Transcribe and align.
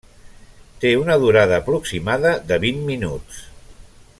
Té 0.85 0.93
una 1.01 1.17
durada 1.25 1.59
aproximada 1.63 2.33
de 2.53 2.61
vint 2.65 2.81
minuts. 2.89 3.43